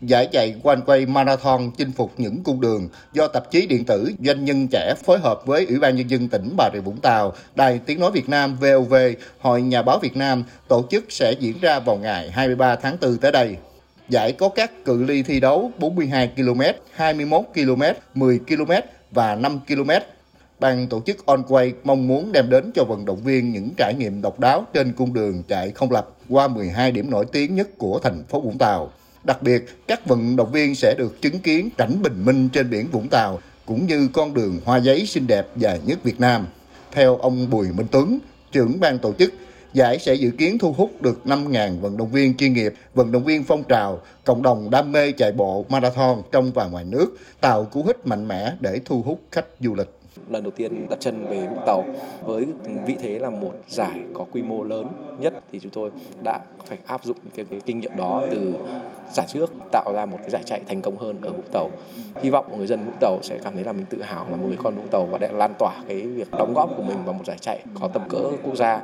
Giải 0.00 0.26
chạy 0.32 0.54
quanh 0.62 0.82
quay 0.86 1.06
Marathon 1.06 1.70
chinh 1.76 1.92
phục 1.92 2.12
những 2.16 2.42
cung 2.42 2.60
đường 2.60 2.88
do 3.12 3.28
tạp 3.28 3.50
chí 3.50 3.66
điện 3.66 3.84
tử 3.84 4.12
Doanh 4.24 4.44
nhân 4.44 4.68
trẻ 4.68 4.94
phối 5.04 5.18
hợp 5.18 5.46
với 5.46 5.66
Ủy 5.66 5.78
ban 5.78 5.96
Nhân 5.96 6.10
dân 6.10 6.28
tỉnh 6.28 6.54
Bà 6.56 6.70
Rịa 6.72 6.80
Vũng 6.80 7.00
Tàu, 7.00 7.32
Đài 7.54 7.80
Tiếng 7.86 8.00
Nói 8.00 8.10
Việt 8.10 8.28
Nam 8.28 8.56
VOV, 8.60 8.94
Hội 9.40 9.62
Nhà 9.62 9.82
báo 9.82 9.98
Việt 9.98 10.16
Nam 10.16 10.44
tổ 10.68 10.84
chức 10.90 11.04
sẽ 11.08 11.32
diễn 11.32 11.60
ra 11.60 11.80
vào 11.80 11.96
ngày 11.96 12.30
23 12.30 12.76
tháng 12.76 12.96
4 13.00 13.16
tới 13.16 13.32
đây. 13.32 13.56
Giải 14.08 14.32
có 14.32 14.48
các 14.48 14.84
cự 14.84 15.02
ly 15.02 15.22
thi 15.22 15.40
đấu 15.40 15.70
42 15.78 16.30
km, 16.36 16.60
21 16.92 17.44
km, 17.54 17.82
10 18.14 18.38
km 18.38 18.72
và 19.10 19.34
5 19.34 19.60
km. 19.68 19.90
Ban 20.60 20.86
tổ 20.86 21.02
chức 21.06 21.26
On 21.26 21.42
mong 21.84 22.08
muốn 22.08 22.32
đem 22.32 22.50
đến 22.50 22.70
cho 22.74 22.84
vận 22.84 23.04
động 23.04 23.22
viên 23.24 23.52
những 23.52 23.70
trải 23.76 23.94
nghiệm 23.94 24.22
độc 24.22 24.40
đáo 24.40 24.66
trên 24.72 24.92
cung 24.92 25.14
đường 25.14 25.42
chạy 25.48 25.70
không 25.70 25.92
lập 25.92 26.08
qua 26.28 26.48
12 26.48 26.90
điểm 26.90 27.10
nổi 27.10 27.26
tiếng 27.32 27.54
nhất 27.54 27.68
của 27.78 27.98
thành 28.02 28.24
phố 28.24 28.40
Vũng 28.40 28.58
Tàu. 28.58 28.90
Đặc 29.26 29.42
biệt, 29.42 29.64
các 29.86 30.06
vận 30.06 30.36
động 30.36 30.52
viên 30.52 30.74
sẽ 30.74 30.94
được 30.98 31.22
chứng 31.22 31.38
kiến 31.38 31.70
cảnh 31.76 32.02
bình 32.02 32.24
minh 32.24 32.48
trên 32.48 32.70
biển 32.70 32.88
Vũng 32.92 33.08
Tàu 33.08 33.40
cũng 33.66 33.86
như 33.86 34.08
con 34.12 34.34
đường 34.34 34.60
hoa 34.64 34.76
giấy 34.76 35.06
xinh 35.06 35.26
đẹp 35.26 35.46
dài 35.56 35.80
nhất 35.86 35.98
Việt 36.02 36.20
Nam. 36.20 36.46
Theo 36.92 37.16
ông 37.16 37.50
Bùi 37.50 37.68
Minh 37.72 37.86
Tuấn, 37.90 38.18
trưởng 38.52 38.80
ban 38.80 38.98
tổ 38.98 39.12
chức, 39.12 39.32
giải 39.72 39.98
sẽ 39.98 40.14
dự 40.14 40.30
kiến 40.30 40.58
thu 40.58 40.72
hút 40.72 41.02
được 41.02 41.20
5.000 41.24 41.80
vận 41.80 41.96
động 41.96 42.10
viên 42.10 42.36
chuyên 42.36 42.52
nghiệp, 42.52 42.74
vận 42.94 43.12
động 43.12 43.24
viên 43.24 43.44
phong 43.44 43.62
trào, 43.64 44.00
cộng 44.24 44.42
đồng 44.42 44.70
đam 44.70 44.92
mê 44.92 45.12
chạy 45.12 45.32
bộ 45.32 45.64
marathon 45.68 46.22
trong 46.32 46.52
và 46.52 46.66
ngoài 46.66 46.84
nước, 46.84 47.16
tạo 47.40 47.64
cú 47.64 47.82
hích 47.82 48.06
mạnh 48.06 48.28
mẽ 48.28 48.52
để 48.60 48.80
thu 48.84 49.02
hút 49.02 49.20
khách 49.32 49.46
du 49.60 49.74
lịch 49.74 49.90
lần 50.30 50.42
đầu 50.42 50.50
tiên 50.50 50.86
đặt 50.90 51.00
chân 51.00 51.26
về 51.26 51.46
Vũng 51.46 51.62
Tàu 51.66 51.84
với 52.24 52.46
vị 52.86 52.96
thế 53.00 53.18
là 53.18 53.30
một 53.30 53.52
giải 53.68 54.00
có 54.14 54.24
quy 54.32 54.42
mô 54.42 54.64
lớn 54.64 54.86
nhất 55.20 55.34
thì 55.52 55.60
chúng 55.60 55.72
tôi 55.72 55.90
đã 56.22 56.40
phải 56.66 56.78
áp 56.86 57.04
dụng 57.04 57.16
cái, 57.36 57.46
cái 57.50 57.60
kinh 57.66 57.80
nghiệm 57.80 57.96
đó 57.96 58.22
từ 58.30 58.54
giải 59.12 59.26
trước 59.28 59.52
tạo 59.72 59.92
ra 59.94 60.06
một 60.06 60.18
cái 60.20 60.30
giải 60.30 60.42
chạy 60.44 60.60
thành 60.68 60.82
công 60.82 60.96
hơn 60.96 61.16
ở 61.22 61.30
Vũng 61.30 61.48
Tàu. 61.52 61.70
Hy 62.22 62.30
vọng 62.30 62.58
người 62.58 62.66
dân 62.66 62.84
Vũng 62.84 62.96
Tàu 63.00 63.18
sẽ 63.22 63.38
cảm 63.44 63.54
thấy 63.54 63.64
là 63.64 63.72
mình 63.72 63.86
tự 63.90 64.02
hào 64.02 64.26
là 64.30 64.36
một 64.36 64.44
người 64.46 64.58
con 64.62 64.74
Vũng 64.74 64.88
Tàu 64.88 65.06
và 65.06 65.18
để 65.18 65.28
lan 65.32 65.54
tỏa 65.58 65.72
cái 65.88 66.00
việc 66.00 66.30
đóng 66.30 66.54
góp 66.54 66.70
của 66.76 66.82
mình 66.82 66.96
vào 67.04 67.14
một 67.14 67.26
giải 67.26 67.38
chạy 67.40 67.62
có 67.80 67.88
tầm 67.88 68.02
cỡ 68.08 68.22
quốc 68.42 68.56
gia. 68.56 68.82